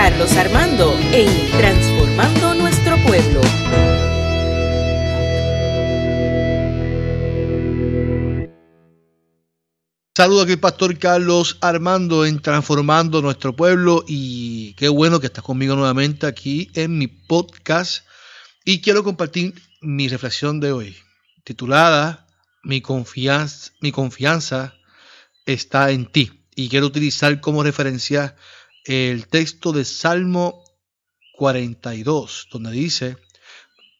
Carlos 0.00 0.30
Armando 0.36 0.96
en 1.12 1.26
Transformando 1.50 2.54
Nuestro 2.54 2.96
Pueblo. 2.98 3.40
Saludo 10.16 10.42
aquí 10.42 10.54
Pastor 10.54 10.96
Carlos 10.98 11.58
Armando 11.60 12.24
en 12.24 12.40
Transformando 12.40 13.20
Nuestro 13.22 13.56
Pueblo 13.56 14.04
y 14.06 14.74
qué 14.74 14.88
bueno 14.88 15.18
que 15.18 15.26
estás 15.26 15.42
conmigo 15.42 15.74
nuevamente 15.74 16.28
aquí 16.28 16.70
en 16.74 16.96
mi 16.96 17.08
podcast 17.08 18.06
y 18.64 18.80
quiero 18.80 19.02
compartir 19.02 19.60
mi 19.80 20.06
reflexión 20.06 20.60
de 20.60 20.70
hoy 20.70 20.96
titulada 21.42 22.28
mi 22.62 22.80
confianza 22.80 24.74
está 25.44 25.90
en 25.90 26.06
ti 26.06 26.44
y 26.54 26.68
quiero 26.68 26.86
utilizar 26.86 27.40
como 27.40 27.64
referencia 27.64 28.36
el 28.88 29.28
texto 29.28 29.72
de 29.72 29.84
Salmo 29.84 30.64
42 31.34 32.48
donde 32.50 32.72
dice 32.72 33.16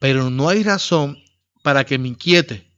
pero 0.01 0.31
no 0.31 0.49
hay 0.49 0.63
razón 0.63 1.23
para 1.63 1.85
que 1.85 1.99
me 1.99 2.09
inquiete 2.09 2.73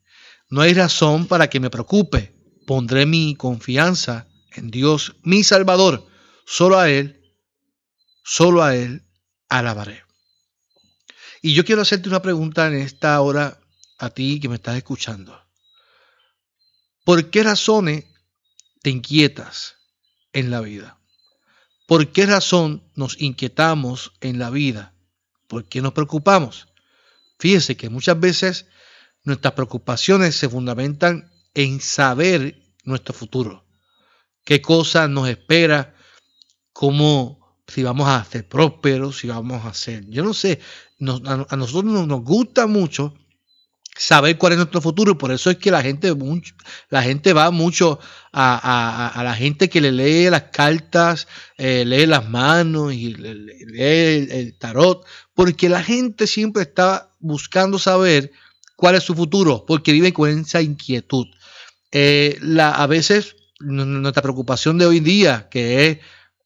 no 0.49 0.61
hay 0.61 0.75
razón 0.75 1.27
para 1.27 1.49
que 1.49 1.61
me 1.61 1.71
preocupe 1.71 2.41
Pondré 2.71 3.05
mi 3.05 3.35
confianza 3.35 4.29
en 4.53 4.71
Dios, 4.71 5.17
mi 5.25 5.43
Salvador. 5.43 6.07
Solo 6.47 6.79
a 6.79 6.89
Él, 6.89 7.35
solo 8.23 8.63
a 8.63 8.77
Él 8.77 9.03
alabaré. 9.49 10.05
Y 11.43 11.53
yo 11.53 11.65
quiero 11.65 11.83
hacerte 11.83 12.09
una 12.09 12.23
pregunta 12.23 12.69
en 12.69 12.75
esta 12.75 13.21
hora 13.23 13.61
a 13.99 14.11
ti 14.11 14.39
que 14.39 14.49
me 14.49 14.55
estás 14.55 14.77
escuchando. 14.77 15.37
¿Por 17.05 17.29
qué 17.29 17.43
razones 17.43 18.05
te 18.83 18.91
inquietas 18.91 19.75
en 20.33 20.53
la 20.53 20.61
vida? 20.61 21.00
¿Por 21.91 22.13
qué 22.13 22.25
razón 22.25 22.85
nos 22.95 23.21
inquietamos 23.21 24.13
en 24.21 24.39
la 24.39 24.51
vida? 24.51 24.95
¿Por 25.49 25.65
qué 25.65 25.83
nos 25.83 25.93
preocupamos? 25.93 26.69
Fíjese 27.41 27.77
que 27.77 27.91
muchas 27.91 28.21
veces 28.21 28.67
nuestras 29.25 29.55
preocupaciones 29.55 30.37
se 30.37 30.49
fundamentan 30.49 31.33
en 31.53 31.81
saber 31.81 32.63
nuestro 32.85 33.13
futuro. 33.13 33.67
¿Qué 34.45 34.63
cosa 34.63 35.09
nos 35.09 35.29
espera? 35.29 35.97
¿Cómo, 36.73 37.57
si 37.67 37.83
vamos 37.83 38.07
a 38.09 38.25
ser 38.25 38.49
prósperos, 38.49 39.19
si 39.19 39.27
vamos 39.27 39.67
a 39.67 39.75
ser, 39.75 40.09
yo 40.09 40.23
no 40.23 40.33
sé, 40.33 40.61
a, 41.01 41.57
nosotros 41.57 42.07
nos, 42.07 42.23
gusta 42.23 42.69
mucho 42.69 43.15
saber 44.01 44.39
cuál 44.39 44.53
es 44.53 44.57
nuestro 44.57 44.81
futuro. 44.81 45.19
Por 45.19 45.31
eso 45.31 45.51
es 45.51 45.59
que 45.59 45.71
la 45.71 45.83
gente, 45.83 46.15
la 46.89 47.03
gente 47.03 47.35
va 47.35 47.51
mucho 47.51 47.99
a, 48.33 49.21
la 49.23 49.35
gente 49.35 49.69
que 49.69 49.83
le 49.83 49.93
lee 49.93 50.31
las 50.31 50.45
cartas, 50.45 51.29
eh, 51.59 51.85
lee 51.85 52.07
las 52.07 52.29
manos 52.29 52.95
y 52.95 53.15
lee 53.15 54.27
el, 54.31 54.57
tarot, 54.59 55.05
porque 55.35 55.69
la 55.69 55.83
gente 55.83 56.27
siempre 56.27 56.63
está 56.63 57.13
buscando 57.19 57.79
saber 57.79 58.33
cuál 58.75 58.95
es 58.95 59.03
su 59.03 59.15
futuro, 59.15 59.65
porque 59.67 59.93
vive 59.93 60.15
con 60.15 60.31
esa 60.31 60.63
inquietud. 60.63 61.27
Eh, 61.93 62.39
la, 62.41 62.71
a 62.71 62.87
veces 62.87 63.37
nuestra 63.61 64.23
preocupación 64.23 64.79
de 64.79 64.87
hoy 64.87 64.99
en 64.99 65.05
día, 65.05 65.49
que 65.51 65.87
es 65.87 65.99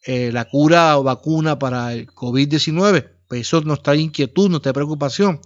eh, 0.06 0.32
la 0.32 0.46
cura 0.46 0.98
o 0.98 1.04
vacuna 1.04 1.56
para 1.60 1.92
el 1.92 2.08
COVID-19, 2.08 3.10
pues 3.28 3.42
eso 3.42 3.60
nos 3.60 3.80
trae 3.80 3.98
inquietud, 3.98 4.50
nos 4.50 4.60
trae 4.60 4.74
preocupación. 4.74 5.40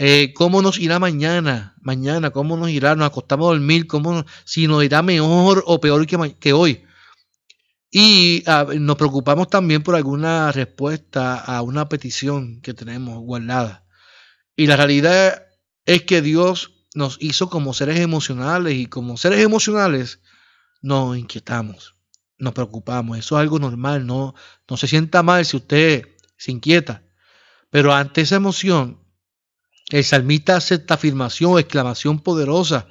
Eh, 0.00 0.32
¿Cómo 0.32 0.62
nos 0.62 0.78
irá 0.78 1.00
mañana? 1.00 1.74
Mañana, 1.80 2.30
¿cómo 2.30 2.56
nos 2.56 2.70
irá? 2.70 2.94
Nos 2.94 3.08
acostamos 3.08 3.46
a 3.46 3.54
dormir, 3.54 3.88
¿cómo, 3.88 4.24
si 4.44 4.68
nos 4.68 4.84
irá 4.84 5.02
mejor 5.02 5.64
o 5.66 5.80
peor 5.80 6.06
que, 6.38 6.52
hoy? 6.52 6.84
Y 7.90 8.44
nos 8.78 8.96
preocupamos 8.96 9.48
también 9.50 9.82
por 9.82 9.96
alguna 9.96 10.52
respuesta 10.52 11.34
a 11.40 11.62
una 11.62 11.88
petición 11.88 12.60
que 12.60 12.74
tenemos 12.74 13.18
guardada. 13.18 13.86
Y 14.54 14.68
la 14.68 14.76
realidad 14.76 15.48
es 15.84 16.04
que 16.04 16.22
Dios 16.22 16.86
nos 16.94 17.16
hizo 17.20 17.50
como 17.50 17.74
seres 17.74 17.98
emocionales 17.98 18.74
y 18.74 18.86
como 18.86 19.16
seres 19.16 19.40
emocionales 19.40 20.20
nos 20.80 21.18
inquietamos, 21.18 21.96
nos 22.38 22.52
preocupamos. 22.54 23.18
Eso 23.18 23.36
es 23.36 23.40
algo 23.40 23.58
normal, 23.58 24.06
no, 24.06 24.36
no 24.70 24.76
se 24.76 24.86
sienta 24.86 25.24
mal 25.24 25.44
si 25.44 25.56
usted 25.56 26.06
se 26.36 26.52
inquieta. 26.52 27.02
Pero 27.70 27.92
ante 27.92 28.20
esa 28.20 28.36
emoción, 28.36 29.07
el 29.90 30.04
salmista 30.04 30.56
hace 30.56 30.76
esta 30.76 30.94
afirmación, 30.94 31.58
exclamación 31.58 32.20
poderosa. 32.20 32.88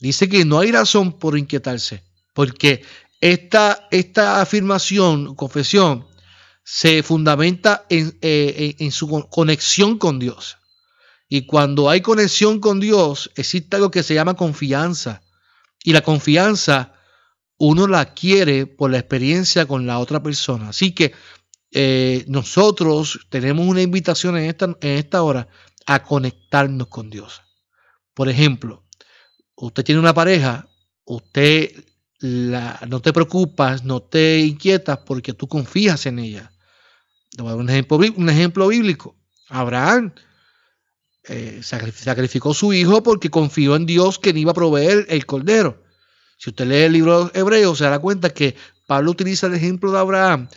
Dice 0.00 0.28
que 0.28 0.44
no 0.44 0.60
hay 0.60 0.70
razón 0.72 1.18
por 1.18 1.38
inquietarse, 1.38 2.02
porque 2.34 2.82
esta, 3.20 3.88
esta 3.90 4.40
afirmación, 4.40 5.34
confesión, 5.34 6.06
se 6.62 7.02
fundamenta 7.02 7.86
en, 7.88 8.16
eh, 8.20 8.76
en 8.78 8.92
su 8.92 9.08
conexión 9.30 9.98
con 9.98 10.18
Dios. 10.18 10.58
Y 11.28 11.46
cuando 11.46 11.90
hay 11.90 12.00
conexión 12.00 12.60
con 12.60 12.78
Dios, 12.80 13.30
existe 13.36 13.76
algo 13.76 13.90
que 13.90 14.02
se 14.02 14.14
llama 14.14 14.34
confianza. 14.34 15.22
Y 15.82 15.92
la 15.92 16.02
confianza 16.02 16.94
uno 17.58 17.86
la 17.86 18.00
adquiere 18.00 18.66
por 18.66 18.90
la 18.90 18.98
experiencia 18.98 19.66
con 19.66 19.86
la 19.86 19.98
otra 19.98 20.22
persona. 20.22 20.68
Así 20.68 20.92
que 20.92 21.12
eh, 21.72 22.24
nosotros 22.28 23.26
tenemos 23.28 23.66
una 23.66 23.82
invitación 23.82 24.38
en 24.38 24.44
esta, 24.44 24.66
en 24.66 24.98
esta 24.98 25.22
hora 25.22 25.48
a 25.88 26.02
conectarnos 26.02 26.88
con 26.88 27.08
Dios. 27.08 27.42
Por 28.12 28.28
ejemplo, 28.28 28.84
usted 29.56 29.82
tiene 29.82 30.00
una 30.00 30.12
pareja, 30.12 30.68
usted 31.04 31.72
no 32.20 33.00
te 33.00 33.12
preocupas, 33.14 33.84
no 33.84 34.02
te 34.02 34.40
inquietas 34.40 34.98
porque 34.98 35.32
tú 35.32 35.48
confías 35.48 36.04
en 36.04 36.18
ella. 36.18 36.52
un 37.38 37.70
ejemplo, 37.70 37.96
un 38.16 38.28
ejemplo 38.28 38.68
bíblico. 38.68 39.16
Abraham 39.48 40.12
eh, 41.24 41.62
sacrificó 41.62 42.52
su 42.52 42.74
hijo 42.74 43.02
porque 43.02 43.30
confió 43.30 43.74
en 43.74 43.86
Dios 43.86 44.18
que 44.18 44.30
iba 44.30 44.50
a 44.50 44.54
proveer 44.54 45.06
el 45.08 45.24
cordero. 45.24 45.82
Si 46.36 46.50
usted 46.50 46.66
lee 46.66 46.82
el 46.82 46.92
libro 46.92 47.30
hebreo, 47.32 47.74
se 47.74 47.84
dará 47.84 47.98
cuenta 47.98 48.28
que 48.28 48.54
Pablo 48.86 49.12
utiliza 49.12 49.46
el 49.46 49.54
ejemplo 49.54 49.90
de 49.90 49.98
Abraham, 50.00 50.48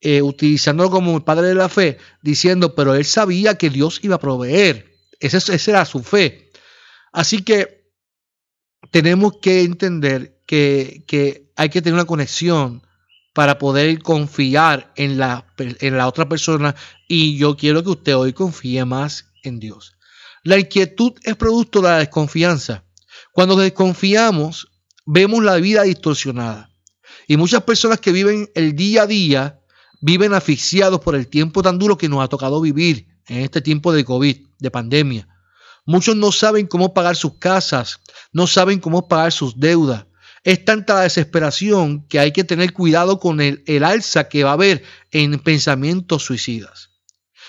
eh, 0.00 0.22
utilizándolo 0.22 0.90
como 0.90 1.16
el 1.16 1.24
padre 1.24 1.48
de 1.48 1.54
la 1.54 1.68
fe, 1.68 1.98
diciendo, 2.22 2.74
pero 2.74 2.94
él 2.94 3.04
sabía 3.04 3.56
que 3.56 3.70
Dios 3.70 4.00
iba 4.02 4.16
a 4.16 4.20
proveer. 4.20 4.94
Esa, 5.20 5.38
esa 5.38 5.70
era 5.70 5.84
su 5.84 6.02
fe. 6.02 6.50
Así 7.12 7.42
que 7.42 7.92
tenemos 8.90 9.38
que 9.40 9.62
entender 9.62 10.42
que, 10.46 11.04
que, 11.06 11.50
hay 11.56 11.70
que 11.70 11.80
tener 11.80 11.94
una 11.94 12.04
conexión 12.04 12.82
para 13.32 13.58
poder 13.58 14.02
confiar 14.02 14.92
en 14.96 15.18
la, 15.18 15.46
en 15.58 15.96
la 15.96 16.08
otra 16.08 16.28
persona 16.28 16.74
y 17.08 17.36
yo 17.36 17.56
quiero 17.56 17.82
que 17.82 17.90
usted 17.90 18.16
hoy 18.16 18.32
confíe 18.32 18.84
más 18.84 19.32
en 19.42 19.58
Dios. 19.58 19.96
La 20.42 20.58
inquietud 20.58 21.12
es 21.22 21.36
producto 21.36 21.80
de 21.80 21.88
la 21.88 21.98
desconfianza. 21.98 22.84
Cuando 23.32 23.56
desconfiamos, 23.56 24.68
vemos 25.04 25.42
la 25.42 25.56
vida 25.56 25.82
distorsionada. 25.82 26.70
Y 27.26 27.36
muchas 27.36 27.62
personas 27.64 28.00
que 28.00 28.12
viven 28.12 28.48
el 28.54 28.76
día 28.76 29.02
a 29.02 29.06
día 29.06 29.60
viven 30.00 30.34
asfixiados 30.34 31.00
por 31.00 31.14
el 31.14 31.28
tiempo 31.28 31.62
tan 31.62 31.78
duro 31.78 31.96
que 31.96 32.08
nos 32.08 32.22
ha 32.22 32.28
tocado 32.28 32.60
vivir 32.60 33.06
en 33.26 33.38
este 33.38 33.60
tiempo 33.60 33.92
de 33.92 34.04
COVID, 34.04 34.36
de 34.58 34.70
pandemia. 34.70 35.28
Muchos 35.84 36.16
no 36.16 36.32
saben 36.32 36.66
cómo 36.66 36.94
pagar 36.94 37.16
sus 37.16 37.38
casas, 37.38 38.00
no 38.32 38.46
saben 38.46 38.80
cómo 38.80 39.08
pagar 39.08 39.32
sus 39.32 39.58
deudas. 39.58 40.06
Es 40.42 40.64
tanta 40.64 40.94
la 40.94 41.00
desesperación 41.02 42.06
que 42.08 42.18
hay 42.18 42.32
que 42.32 42.44
tener 42.44 42.72
cuidado 42.72 43.18
con 43.18 43.40
el, 43.40 43.62
alza 43.84 44.28
que 44.28 44.44
va 44.44 44.50
a 44.50 44.54
haber 44.54 44.82
en 45.10 45.38
pensamientos 45.38 46.24
suicidas. 46.24 46.90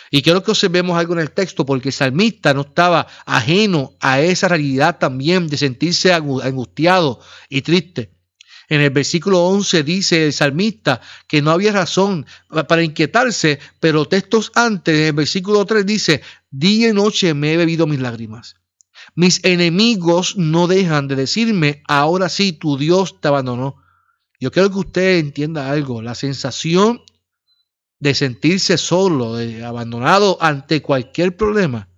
Y 0.09 0.21
quiero 0.21 0.43
que 0.43 0.51
observemos 0.51 0.97
algo 0.97 1.13
en 1.13 1.19
el 1.19 1.31
texto, 1.31 1.65
porque 1.65 1.89
el 1.89 1.93
salmista 1.93 2.53
no 2.53 2.61
estaba 2.61 3.07
ajeno 3.25 3.93
a 3.99 4.21
esa 4.21 4.47
realidad 4.47 4.97
también 4.99 5.47
de 5.47 5.57
sentirse 5.57 6.13
angustiado 6.13 7.19
y 7.49 7.61
triste. 7.61 8.16
En 8.69 8.81
el 8.81 8.89
versículo 8.89 9.45
11 9.45 9.83
dice 9.83 10.25
el 10.25 10.33
salmista 10.33 11.01
que 11.27 11.41
no 11.41 11.51
había 11.51 11.71
razón 11.71 12.25
para 12.67 12.83
inquietarse, 12.83 13.59
pero 13.79 14.07
textos 14.07 14.51
antes, 14.55 14.95
en 14.95 15.05
el 15.05 15.13
versículo 15.13 15.65
3 15.65 15.85
dice, 15.85 16.21
día 16.51 16.89
y 16.89 16.93
noche 16.93 17.33
me 17.33 17.53
he 17.53 17.57
bebido 17.57 17.87
mis 17.87 17.99
lágrimas. 17.99 18.55
Mis 19.15 19.43
enemigos 19.43 20.37
no 20.37 20.67
dejan 20.67 21.07
de 21.07 21.15
decirme, 21.15 21.81
ahora 21.87 22.29
sí, 22.29 22.51
tu 22.51 22.77
Dios 22.77 23.21
te 23.21 23.29
abandonó. 23.29 23.77
Yo 24.39 24.51
quiero 24.51 24.69
que 24.69 24.79
usted 24.79 25.17
entienda 25.17 25.71
algo, 25.71 26.01
la 26.01 26.13
sensación 26.13 27.01
de 27.99 28.13
sentirse 28.13 28.77
solo, 28.77 29.35
de 29.35 29.63
abandonado 29.63 30.37
ante 30.41 30.81
cualquier 30.81 31.35
problema, 31.35 31.89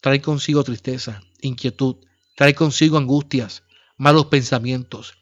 trae 0.00 0.20
consigo 0.20 0.62
tristeza, 0.62 1.22
inquietud, 1.40 1.96
trae 2.36 2.54
consigo 2.54 2.98
angustias, 2.98 3.64
malos 3.96 4.26
pensamientos. 4.26 5.14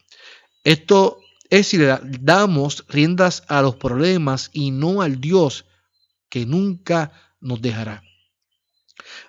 Esto 0.65 1.21
es 1.51 1.69
si 1.69 1.79
le 1.79 1.99
damos 2.21 2.85
riendas 2.89 3.43
a 3.49 3.63
los 3.63 3.77
problemas 3.77 4.51
y 4.53 4.71
no 4.71 5.03
al 5.03 5.21
Dios 5.21 5.67
que 6.29 6.47
nunca 6.47 7.13
nos 7.41 7.61
dejará. 7.61 8.03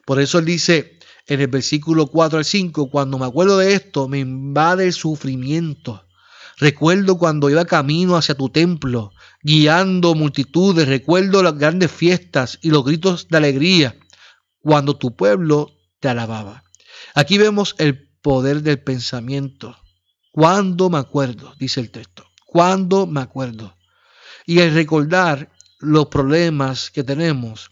Por 0.06 0.20
eso 0.20 0.40
él 0.40 0.46
dice 0.46 1.00
en 1.28 1.42
el 1.42 1.48
versículo 1.48 2.08
4 2.08 2.40
al 2.40 2.46
5, 2.46 2.90
cuando 2.90 3.18
me 3.18 3.26
acuerdo 3.26 3.58
de 3.58 3.74
esto, 3.74 4.08
me 4.08 4.20
invade 4.20 4.86
el 4.86 4.94
sufrimiento 4.94 6.06
Recuerdo 6.58 7.18
cuando 7.18 7.50
iba 7.50 7.66
camino 7.66 8.16
hacia 8.16 8.36
tu 8.36 8.50
templo, 8.50 9.12
guiando 9.42 10.16
multitudes. 10.16 10.88
Recuerdo 10.88 11.42
las 11.42 11.58
grandes 11.58 11.92
fiestas 11.92 12.60
y 12.62 12.70
los 12.70 12.86
gritos 12.86 13.28
de 13.28 13.38
alegría 13.38 13.96
cuando 14.60 14.96
tu 14.96 15.16
pueblo 15.16 15.72
te 16.00 16.10
alababa. 16.10 16.64
Aquí 17.16 17.38
vemos 17.38 17.76
el 17.80 18.10
poder 18.22 18.62
del 18.62 18.80
pensamiento. 18.80 19.76
Cuando 20.34 20.90
me 20.90 20.98
acuerdo, 20.98 21.54
dice 21.60 21.80
el 21.80 21.92
texto. 21.92 22.26
Cuando 22.48 23.06
me 23.06 23.22
acuerdo. 23.22 23.78
Y 24.48 24.62
el 24.62 24.74
recordar 24.74 25.52
los 25.78 26.08
problemas 26.08 26.90
que 26.90 27.04
tenemos 27.04 27.70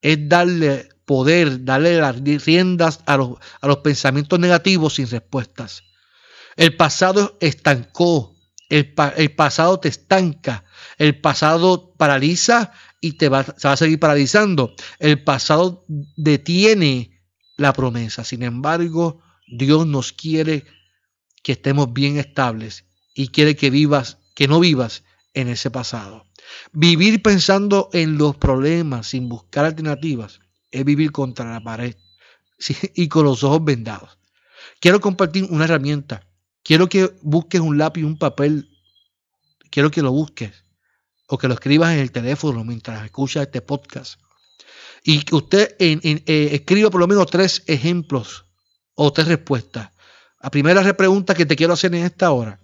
es 0.00 0.28
darle 0.28 0.88
poder, 1.04 1.64
darle 1.64 2.00
las 2.00 2.20
riendas 2.20 3.00
a 3.06 3.16
los, 3.16 3.38
a 3.60 3.66
los 3.66 3.78
pensamientos 3.78 4.38
negativos 4.38 4.94
sin 4.94 5.10
respuestas. 5.10 5.82
El 6.54 6.76
pasado 6.76 7.36
estancó, 7.40 8.36
el, 8.68 8.94
el, 9.16 9.34
pasado 9.34 9.80
te 9.80 9.88
estanca, 9.88 10.62
el 10.98 11.20
pasado 11.20 11.92
paraliza 11.96 12.70
y 13.00 13.14
te 13.14 13.28
va, 13.28 13.42
se 13.42 13.66
va 13.66 13.72
a 13.72 13.76
seguir 13.76 13.98
paralizando. 13.98 14.76
El 15.00 15.24
pasado 15.24 15.84
detiene 16.16 17.20
la 17.56 17.72
promesa. 17.72 18.22
Sin 18.22 18.44
embargo, 18.44 19.22
Dios 19.48 19.88
nos 19.88 20.12
quiere 20.12 20.64
que 21.46 21.52
estemos 21.52 21.92
bien 21.92 22.18
estables 22.18 22.86
y 23.14 23.28
quiere 23.28 23.54
que 23.54 23.70
vivas, 23.70 24.18
que 24.34 24.48
no 24.48 24.58
vivas 24.58 25.04
en 25.32 25.46
ese 25.46 25.70
pasado. 25.70 26.26
Vivir 26.72 27.22
pensando 27.22 27.88
en 27.92 28.18
los 28.18 28.36
problemas 28.36 29.06
sin 29.06 29.28
buscar 29.28 29.64
alternativas 29.64 30.40
es 30.72 30.84
vivir 30.84 31.12
contra 31.12 31.48
la 31.48 31.62
pared 31.62 31.94
y 32.96 33.06
con 33.06 33.26
los 33.26 33.44
ojos 33.44 33.64
vendados. 33.64 34.18
Quiero 34.80 35.00
compartir 35.00 35.46
una 35.48 35.66
herramienta. 35.66 36.26
Quiero 36.64 36.88
que 36.88 37.14
busques 37.22 37.60
un 37.60 37.78
lápiz 37.78 38.02
un 38.02 38.18
papel. 38.18 38.68
Quiero 39.70 39.92
que 39.92 40.02
lo 40.02 40.10
busques 40.10 40.64
o 41.28 41.38
que 41.38 41.46
lo 41.46 41.54
escribas 41.54 41.92
en 41.92 42.00
el 42.00 42.10
teléfono 42.10 42.64
mientras 42.64 43.04
escuchas 43.04 43.44
este 43.44 43.60
podcast. 43.60 44.20
Y 45.04 45.22
que 45.22 45.36
usted 45.36 45.76
eh, 45.78 46.50
escriba 46.52 46.90
por 46.90 47.00
lo 47.00 47.06
menos 47.06 47.28
tres 47.28 47.62
ejemplos 47.68 48.46
o 48.96 49.12
tres 49.12 49.28
respuestas. 49.28 49.90
La 50.46 50.50
primera 50.50 50.96
pregunta 50.96 51.34
que 51.34 51.44
te 51.44 51.56
quiero 51.56 51.72
hacer 51.72 51.92
en 51.92 52.04
esta 52.04 52.30
hora. 52.30 52.60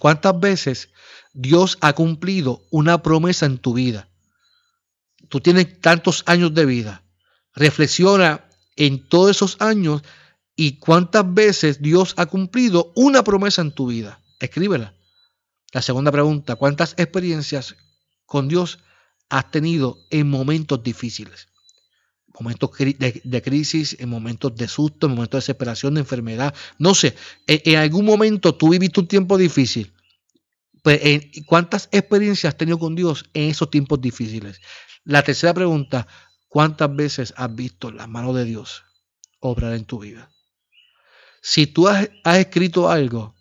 ¿Cuántas 0.00 0.40
veces 0.40 0.88
Dios 1.34 1.78
ha 1.80 1.92
cumplido 1.92 2.64
una 2.72 3.00
promesa 3.00 3.46
en 3.46 3.58
tu 3.58 3.74
vida? 3.74 4.08
Tú 5.28 5.38
tienes 5.38 5.80
tantos 5.80 6.24
años 6.26 6.52
de 6.52 6.66
vida. 6.66 7.04
Reflexiona 7.54 8.44
en 8.74 9.08
todos 9.08 9.30
esos 9.30 9.56
años 9.60 10.02
y 10.56 10.78
cuántas 10.80 11.32
veces 11.32 11.80
Dios 11.80 12.12
ha 12.16 12.26
cumplido 12.26 12.92
una 12.96 13.22
promesa 13.22 13.62
en 13.62 13.70
tu 13.70 13.86
vida. 13.86 14.20
Escríbela. 14.40 14.92
La 15.70 15.82
segunda 15.82 16.10
pregunta, 16.10 16.56
¿cuántas 16.56 16.94
experiencias 16.98 17.76
con 18.24 18.48
Dios 18.48 18.80
has 19.28 19.48
tenido 19.52 19.96
en 20.10 20.28
momentos 20.28 20.82
difíciles? 20.82 21.46
Momentos 22.38 22.70
de, 22.78 23.42
crisis, 23.42 23.96
en 23.98 24.10
momentos 24.10 24.54
de 24.54 24.68
susto, 24.68 25.06
en 25.06 25.12
momentos 25.12 25.38
de 25.38 25.42
desesperación, 25.42 25.94
de 25.94 26.00
enfermedad. 26.00 26.54
No 26.78 26.94
sé, 26.94 27.14
en, 27.46 27.76
algún 27.76 28.04
momento 28.04 28.54
tú 28.54 28.70
viviste 28.70 29.00
un 29.00 29.08
tiempo 29.08 29.38
difícil. 29.38 29.92
Pues, 30.82 31.00
¿Cuántas 31.46 31.88
experiencias 31.92 32.52
has 32.52 32.58
tenido 32.58 32.78
con 32.78 32.94
Dios 32.94 33.24
en 33.32 33.50
esos 33.50 33.70
tiempos 33.70 34.00
difíciles? 34.00 34.60
La 35.04 35.22
tercera 35.22 35.54
pregunta, 35.54 36.06
¿Cuántas 36.56 36.96
veces 36.96 37.34
has 37.36 37.54
visto 37.54 37.90
la 37.90 38.06
mano 38.06 38.32
de 38.32 38.46
Dios 38.46 38.84
obrar 39.40 39.74
en 39.74 39.84
tu 39.84 39.98
vida? 39.98 40.30
Si 41.42 41.66
tú 41.66 41.86
has, 41.86 42.08
escrito 42.24 42.88
algo, 42.88 43.34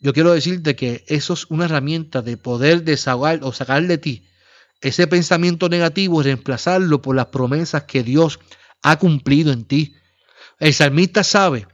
yo 0.00 0.14
quiero 0.14 0.32
decirte 0.32 0.74
que 0.74 1.04
eso 1.08 1.34
es 1.34 1.50
una 1.50 1.66
herramienta 1.66 2.22
de 2.22 2.38
poder 2.38 2.82
desahogar 2.82 3.40
o 3.42 3.52
sacar 3.52 3.86
de 3.86 3.98
ti 3.98 4.28
ese 4.80 5.06
pensamiento 5.06 5.68
negativo 5.68 6.20
y 6.20 6.24
reemplazarlo 6.24 7.02
por 7.02 7.16
las 7.16 7.26
promesas 7.26 7.84
que 7.84 8.02
Dios 8.02 8.38
ha 8.82 8.98
cumplido 8.98 9.52
en 9.52 9.64
ti. 9.64 9.94
El 10.58 10.74
salmista 10.74 11.24
sabe 11.24 11.66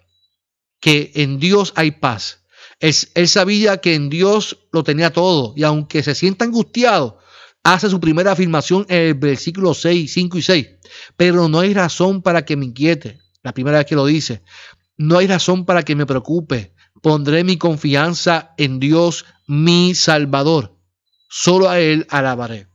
que 0.80 1.12
en 1.14 1.38
Dios 1.38 1.72
hay 1.76 1.92
paz. 1.92 2.44
Él, 2.80 2.94
él, 3.14 3.28
sabía 3.28 3.78
que 3.78 3.94
en 3.94 4.08
Dios 4.08 4.58
lo 4.72 4.82
tenía 4.82 5.12
todo 5.12 5.54
y 5.56 5.62
aunque 5.62 6.02
se 6.02 6.14
sienta 6.14 6.44
angustiado, 6.44 7.18
hace 7.62 7.88
su 7.88 8.00
primera 8.00 8.32
afirmación 8.32 8.86
en 8.88 9.08
el 9.08 9.14
versículo 9.14 9.74
6, 9.74 10.12
5 10.12 10.38
y 10.38 10.42
6. 10.42 10.68
Pero 11.16 11.48
no 11.48 11.60
hay 11.60 11.74
razón 11.74 12.22
para 12.22 12.44
que 12.44 12.56
me 12.56 12.66
inquiete. 12.66 13.20
La 13.42 13.52
primera 13.52 13.78
vez 13.78 13.86
que 13.86 13.94
lo 13.94 14.06
dice. 14.06 14.42
No 14.96 15.18
hay 15.18 15.26
razón 15.26 15.64
para 15.64 15.82
que 15.82 15.96
me 15.96 16.06
preocupe. 16.06 16.74
Pondré 17.00 17.42
mi 17.44 17.56
confianza 17.56 18.54
en 18.56 18.78
Dios, 18.78 19.24
mi 19.46 19.94
Salvador. 19.94 20.78
Solo 21.28 21.68
a 21.68 21.80
Él 21.80 22.06
alabaré. 22.10 22.68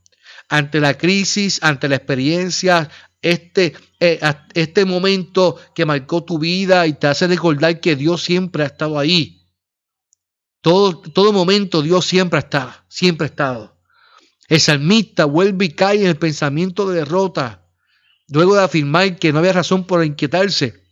Ante 0.48 0.80
la 0.80 0.96
crisis, 0.96 1.58
ante 1.62 1.88
la 1.88 1.96
experiencia, 1.96 2.90
este, 3.20 3.74
eh, 4.00 4.20
este 4.54 4.84
momento 4.84 5.56
que 5.74 5.84
marcó 5.84 6.24
tu 6.24 6.38
vida 6.38 6.86
y 6.86 6.94
te 6.94 7.06
hace 7.06 7.26
recordar 7.26 7.80
que 7.80 7.96
Dios 7.96 8.22
siempre 8.22 8.62
ha 8.62 8.66
estado 8.66 8.98
ahí. 8.98 9.46
Todo, 10.60 11.00
todo 11.00 11.32
momento 11.32 11.82
Dios 11.82 12.06
siempre 12.06 12.38
está, 12.38 12.84
siempre 12.88 13.26
ha 13.26 13.30
estado. 13.30 13.78
El 14.48 14.60
salmista 14.60 15.26
vuelve 15.26 15.66
y 15.66 15.70
cae 15.70 16.00
en 16.00 16.06
el 16.06 16.16
pensamiento 16.16 16.88
de 16.88 16.96
derrota, 17.00 17.66
luego 18.28 18.54
de 18.54 18.62
afirmar 18.62 19.18
que 19.18 19.32
no 19.32 19.40
había 19.40 19.52
razón 19.52 19.86
por 19.86 20.04
inquietarse. 20.04 20.87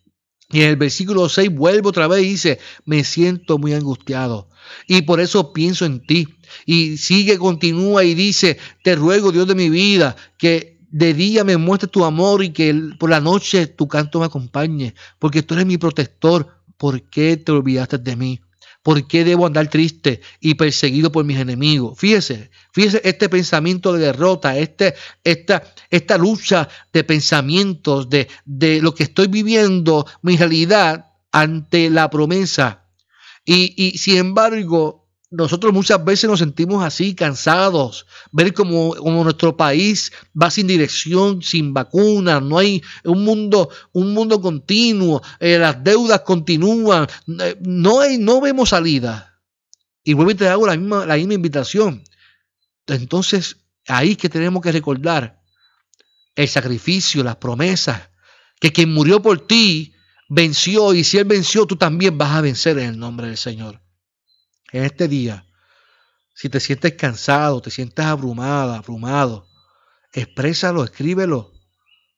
Y 0.51 0.63
en 0.63 0.71
el 0.71 0.77
versículo 0.77 1.29
6 1.29 1.51
vuelve 1.55 1.89
otra 1.89 2.07
vez 2.07 2.23
y 2.25 2.29
dice, 2.29 2.59
me 2.85 3.03
siento 3.03 3.59
muy 3.59 3.75
angustiado 3.75 4.49
y 4.87 5.03
por 5.03 5.21
eso 5.21 5.53
pienso 5.53 5.85
en 5.85 6.01
ti. 6.01 6.29
Y 6.65 6.97
sigue, 6.97 7.39
continúa 7.39 8.05
y 8.05 8.15
dice, 8.15 8.59
te 8.83 8.95
ruego 8.95 9.33
Dios 9.33 9.47
de 9.47 9.55
mi 9.55 9.69
vida, 9.69 10.17
que 10.39 10.79
de 10.91 11.15
día 11.15 11.45
me 11.45 11.57
muestres 11.57 11.91
tu 11.91 12.05
amor 12.05 12.43
y 12.43 12.51
que 12.51 12.75
por 12.99 13.11
la 13.11 13.21
noche 13.21 13.67
tu 13.67 13.89
canto 13.89 14.21
me 14.21 14.27
acompañe, 14.27 14.95
porque 15.19 15.43
tú 15.43 15.55
eres 15.55 15.67
mi 15.67 15.79
protector. 15.79 16.55
¿Por 16.77 17.03
qué 17.09 17.39
te 17.39 17.53
olvidaste 17.53 17.97
de 17.97 18.17
mí? 18.17 18.41
¿Por 18.87 19.09
qué 19.09 19.25
debo 19.25 19.47
andar 19.47 19.69
triste 19.69 20.21
y 20.39 20.55
perseguido 20.55 21.11
por 21.11 21.25
mis 21.25 21.41
enemigos? 21.41 21.99
Fíjese, 21.99 22.53
fíjese 22.73 23.01
este 23.03 23.29
pensamiento 23.29 23.93
de 23.93 23.99
derrota, 23.99 24.57
este, 24.57 24.95
esta, 25.25 25.75
esta 25.91 26.17
lucha 26.17 26.69
de 26.93 27.03
pensamientos, 27.03 28.09
de, 28.09 28.29
de 28.45 28.81
lo 28.81 28.95
que 28.95 29.03
estoy 29.03 29.27
viviendo, 29.27 30.07
mi 30.23 30.37
realidad 30.37 31.07
ante 31.33 31.91
la 31.91 32.09
promesa. 32.11 32.85
Y, 33.45 33.75
y 33.77 33.99
sin 33.99 34.19
embargo, 34.19 35.06
nosotros 35.37 35.73
muchas 35.73 36.03
veces 36.05 36.31
nos 36.31 36.39
sentimos 36.39 36.83
así, 36.83 37.15
cansados, 37.15 38.07
ver 38.33 38.55
como, 38.55 38.95
nuestro 39.23 39.57
país 39.57 40.13
va 40.41 40.51
sin 40.51 40.67
dirección, 40.67 41.43
sin 41.43 41.75
vacunas, 41.75 42.43
no 42.43 42.59
hay 42.59 42.83
un 43.05 43.23
mundo, 43.23 43.69
un 43.93 44.15
mundo 44.15 44.41
continuo, 44.41 45.23
eh, 45.39 45.59
las 45.59 45.83
deudas 45.85 46.23
continúan, 46.23 47.07
eh, 47.41 47.57
no, 47.61 48.01
hay, 48.01 48.19
no 48.19 48.41
vemos 48.41 48.71
salida. 48.71 49.41
Y 50.03 50.15
vuelvo 50.15 50.31
y 50.31 50.37
te 50.37 50.49
hago 50.49 50.67
la 50.67 50.77
misma, 50.77 51.05
la 51.05 51.17
misma 51.17 51.35
invitación. 51.35 52.03
Entonces, 52.87 53.59
ahí 53.89 54.17
que 54.17 54.29
tenemos 54.29 54.63
que 54.63 54.73
recordar 54.73 55.43
el 56.35 56.49
sacrificio, 56.49 57.23
las 57.23 57.37
promesas, 57.37 58.09
que 58.61 58.73
quien 58.73 58.93
murió 58.93 59.21
por 59.21 59.47
ti 59.47 59.95
venció, 60.29 60.95
y 60.95 61.05
si 61.05 61.19
Él 61.19 61.25
venció, 61.25 61.67
tú 61.67 61.77
también 61.77 62.17
vas 62.17 62.33
a 62.33 62.41
vencer 62.41 62.79
en 62.79 62.91
el 62.91 62.99
nombre 62.99 63.27
del 63.27 63.37
Señor 63.37 63.86
en 64.73 64.85
este 64.85 65.09
día, 65.09 65.47
si 66.35 66.49
te 66.49 66.61
sientes 66.61 66.93
cansado, 66.95 67.63
te 67.63 67.71
sientes 67.71 68.05
abrumada, 68.05 68.77
abrumado, 68.77 69.47
exprésalo, 70.13 70.85
escríbelo. 70.85 71.53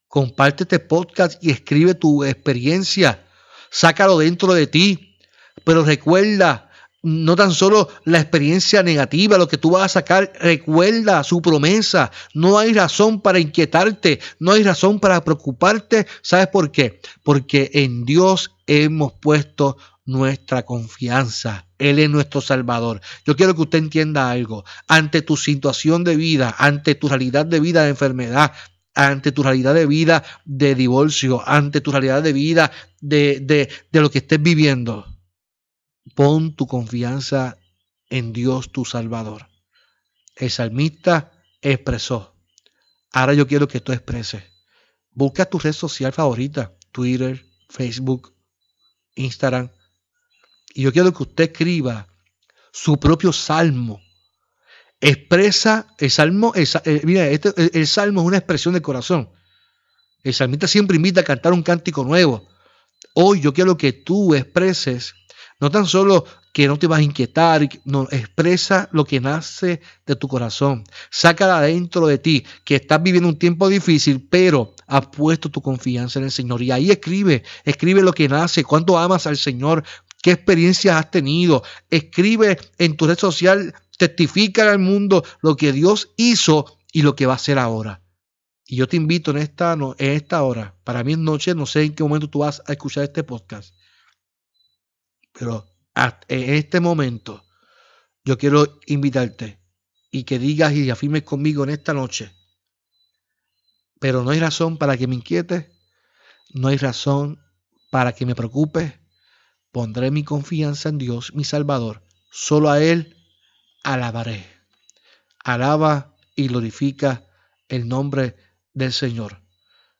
Comparte 0.09 0.65
este 0.65 0.79
podcast 0.79 1.43
y 1.45 1.51
escribe 1.51 1.95
tu 1.95 2.25
experiencia. 2.25 3.27
Sácalo 3.71 4.19
dentro 4.19 4.55
de 4.55 4.67
ti. 4.67 5.17
Pero 5.65 5.85
recuerda, 5.85 6.71
no 7.03 7.37
tan 7.37 7.53
solo 7.53 7.89
la 8.05 8.19
experiencia 8.19 8.83
negativa, 8.83 9.39
lo 9.39 9.49
que 9.49 9.59
tú 9.59 9.73
vas 9.73 9.85
a 9.85 10.01
sacar, 10.01 10.33
recuerda 10.41 11.23
su 11.23 11.41
promesa. 11.41 12.11
No 12.35 12.59
hay 12.59 12.73
razón 12.73 13.21
para 13.21 13.39
inquietarte, 13.39 14.21
no 14.39 14.53
hay 14.53 14.63
razón 14.63 14.99
para 14.99 15.23
preocuparte. 15.23 16.07
¿Sabes 16.23 16.49
por 16.49 16.73
qué? 16.73 17.01
Porque 17.23 17.71
en 17.75 18.05
Dios 18.05 18.51
hemos 18.67 19.13
puesto 19.13 19.77
nuestra 20.09 20.65
confianza. 20.65 21.69
Él 21.77 21.99
es 21.99 22.09
nuestro 22.09 22.41
Salvador. 22.41 23.03
Yo 23.27 23.37
quiero 23.37 23.55
que 23.55 23.61
usted 23.61 23.79
entienda 23.79 24.31
algo. 24.31 24.65
Ante 24.89 25.21
tu 25.21 25.37
situación 25.37 26.03
de 26.03 26.17
vida, 26.17 26.57
ante 26.59 26.95
tu 26.95 27.09
realidad 27.09 27.45
de 27.45 27.61
vida 27.61 27.83
de 27.83 27.91
enfermedad, 27.91 28.53
ante 28.95 29.33
tu 29.33 29.43
realidad 29.43 29.75
de 29.75 29.85
vida 29.85 30.25
de 30.47 30.75
divorcio, 30.75 31.47
ante 31.47 31.83
tu 31.83 31.93
realidad 31.93 32.23
de 32.23 32.33
vida 32.33 32.73
de, 33.03 33.41
de, 33.41 33.69
de 33.93 34.01
lo 34.01 34.11
que 34.11 34.19
estés 34.19 34.41
viviendo, 34.41 35.05
pon 36.15 36.57
tu 36.57 36.67
confianza 36.67 37.59
en 38.09 38.33
Dios 38.33 38.73
tu 38.73 38.87
Salvador. 38.87 39.47
El 40.37 40.51
salmista 40.51 41.33
expresó. 41.61 42.35
Ahora 43.13 43.35
yo 43.35 43.47
quiero 43.47 43.69
que 43.69 43.81
tú 43.81 43.93
expreses. 43.93 44.43
Busca 45.11 45.45
tu 45.45 45.59
red 45.59 45.75
social 45.75 46.15
favorita, 46.15 46.73
Twitter, 46.93 47.45
Facebook, 47.69 48.35
Instagram, 49.17 49.71
y 50.75 50.83
yo 50.83 50.93
quiero 50.93 51.13
que 51.13 51.23
usted 51.23 51.45
escriba 51.45 52.07
su 52.73 52.99
propio 52.99 53.33
salmo. 53.33 54.01
Expresa 55.01 55.87
el 55.99 56.11
salmo, 56.11 56.53
eh, 56.55 57.01
mira, 57.05 57.29
este, 57.29 57.53
el 57.79 57.87
salmo 57.87 58.23
es 58.23 58.27
una 58.27 58.39
expresión 58.39 58.75
del 58.75 58.83
corazón. 58.83 59.31
El 60.23 60.35
salmista 60.35 60.67
siempre 60.67 60.97
invita 60.97 61.21
a 61.21 61.25
cantar 61.25 61.53
un 61.53 61.63
cántico 61.63 62.05
nuevo. 62.05 62.49
Hoy 63.15 63.41
yo 63.41 63.53
quiero 63.53 63.77
que 63.77 63.93
tú 63.93 64.35
expreses, 64.35 65.15
no 65.61 65.71
tan 65.71 65.87
solo 65.87 66.25
que 66.53 66.67
no 66.67 66.79
te 66.79 66.89
vas 66.89 66.99
a 66.99 67.03
inquietar, 67.03 67.69
no, 67.85 68.09
expresa 68.11 68.89
lo 68.93 69.05
que 69.05 69.21
nace 69.21 69.81
de 70.07 70.17
tu 70.17 70.27
corazón. 70.27 70.85
Sácala 71.11 71.59
adentro 71.59 72.07
de 72.09 72.19
ti, 72.19 72.45
que 72.65 72.77
estás 72.77 73.01
viviendo 73.01 73.29
un 73.29 73.39
tiempo 73.39 73.69
difícil, 73.69 74.27
pero 74.29 74.75
has 74.89 75.07
puesto 75.07 75.51
tu 75.51 75.63
confianza 75.63 76.19
en 76.19 76.25
el 76.25 76.33
Señor. 76.33 76.63
Y 76.63 76.73
ahí 76.73 76.91
escribe, 76.91 77.45
escribe 77.65 78.03
lo 78.03 78.13
que 78.13 78.29
nace, 78.29 78.65
cuánto 78.65 78.99
amas 78.99 79.27
al 79.29 79.37
Señor, 79.37 79.85
qué 80.23 80.33
experiencias 80.33 80.97
has 80.97 81.11
tenido. 81.11 81.63
Escribe 81.91 82.59
en 82.79 82.97
tu 82.97 83.07
red 83.07 83.19
social, 83.19 83.75
testifica 83.97 84.71
al 84.71 84.79
mundo 84.79 85.25
lo 85.43 85.57
que 85.57 85.73
Dios 85.73 86.13
hizo 86.17 86.79
y 86.93 87.03
lo 87.03 87.15
que 87.15 87.27
va 87.27 87.35
a 87.35 87.37
hacer 87.37 87.59
ahora. 87.59 88.03
Y 88.71 88.77
yo 88.77 88.87
te 88.87 88.97
invito 88.97 89.31
en 89.31 89.39
esta, 89.39 89.73
en 89.73 89.95
esta 89.99 90.43
hora, 90.43 90.77
para 90.85 91.03
mí 91.03 91.13
es 91.13 91.19
noche, 91.19 91.55
no 91.55 91.65
sé 91.65 91.85
en 91.85 91.95
qué 91.95 92.03
momento 92.03 92.29
tú 92.29 92.41
vas 92.41 92.63
a 92.67 92.73
escuchar 92.73 93.05
este 93.05 93.25
podcast, 93.25 93.75
pero 95.33 95.67
en 96.29 96.55
este 96.55 96.79
momento 96.79 97.45
yo 98.25 98.37
quiero 98.37 98.79
invitarte 98.87 99.59
y 100.11 100.25
que 100.25 100.39
digas 100.39 100.75
y 100.75 100.91
afirmes 100.91 101.23
conmigo 101.23 101.65
en 101.65 101.71
esta 101.71 101.95
noche, 101.95 102.31
pero 103.99 104.23
no 104.23 104.31
hay 104.31 104.39
razón 104.39 104.77
para 104.77 104.99
que 104.99 105.07
me 105.07 105.15
inquiete, 105.15 105.73
no 106.53 106.69
hay 106.69 106.77
razón 106.77 107.43
para 107.91 108.13
que 108.13 108.27
me 108.27 108.35
preocupe, 108.35 109.01
pondré 109.73 110.11
mi 110.11 110.25
confianza 110.25 110.89
en 110.89 110.99
Dios, 110.99 111.35
mi 111.35 111.45
Salvador, 111.45 112.03
solo 112.31 112.71
a 112.71 112.83
Él 112.83 113.17
alabaré. 113.83 114.47
Alaba 115.45 116.15
y 116.35 116.49
glorifica 116.49 117.25
el 117.69 117.89
nombre 117.89 118.23
de 118.23 118.49
del 118.79 118.93
Señor. 118.93 119.43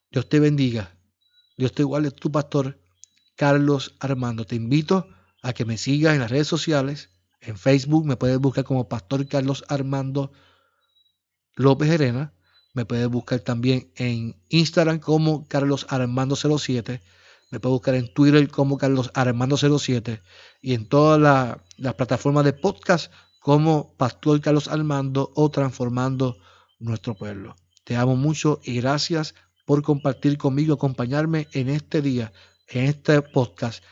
Dios 0.09 0.27
te 0.27 0.39
bendiga. 0.39 0.97
Dios 1.57 1.73
te 1.73 1.83
iguale 1.83 2.09
tu 2.11 2.31
pastor 2.31 2.79
Carlos 3.35 3.95
Armando. 3.99 4.45
Te 4.45 4.55
invito 4.55 5.07
a 5.43 5.53
que 5.53 5.65
me 5.65 5.77
sigas 5.77 6.13
en 6.13 6.21
las 6.21 6.31
redes 6.31 6.47
sociales. 6.47 7.09
En 7.41 7.57
Facebook 7.57 8.05
me 8.05 8.17
puedes 8.17 8.39
buscar 8.39 8.63
como 8.63 8.89
Pastor 8.89 9.27
Carlos 9.27 9.63
Armando 9.67 10.31
López 11.55 11.89
Herena. 11.89 12.33
Me 12.73 12.85
puedes 12.85 13.07
buscar 13.07 13.41
también 13.41 13.91
en 13.95 14.41
Instagram 14.49 14.99
como 14.99 15.47
Carlos 15.47 15.85
Armando 15.89 16.35
07. 16.35 17.01
Me 17.51 17.59
puedes 17.59 17.73
buscar 17.73 17.95
en 17.95 18.13
Twitter 18.13 18.47
como 18.49 18.77
Carlos 18.77 19.09
Armando 19.13 19.57
07. 19.57 20.21
Y 20.61 20.73
en 20.73 20.87
todas 20.87 21.57
las 21.77 21.93
plataformas 21.95 22.45
de 22.45 22.53
podcast 22.53 23.11
como 23.39 23.95
Pastor 23.97 24.41
Carlos 24.41 24.67
Armando 24.67 25.31
o 25.35 25.49
Transformando 25.49 26.37
Nuestro 26.79 27.15
Pueblo. 27.15 27.55
Te 27.83 27.95
amo 27.95 28.15
mucho 28.15 28.59
y 28.63 28.75
gracias 28.75 29.33
por 29.65 29.81
compartir 29.81 30.37
conmigo, 30.37 30.75
acompañarme 30.75 31.47
en 31.53 31.69
este 31.69 32.01
día, 32.01 32.31
en 32.67 32.85
este 32.85 33.21
podcast. 33.21 33.83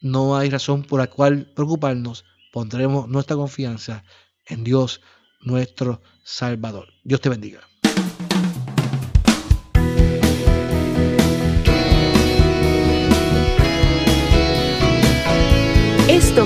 No 0.00 0.36
hay 0.36 0.50
razón 0.50 0.82
por 0.82 1.00
la 1.00 1.06
cual 1.06 1.52
preocuparnos. 1.54 2.24
Pondremos 2.52 3.08
nuestra 3.08 3.36
confianza 3.36 4.04
en 4.46 4.64
Dios, 4.64 5.00
nuestro 5.40 6.02
Salvador. 6.24 6.88
Dios 7.04 7.20
te 7.20 7.28
bendiga. 7.28 7.60